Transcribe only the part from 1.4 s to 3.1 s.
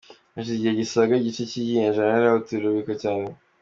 cy’ikinyejana, ariko turabibuka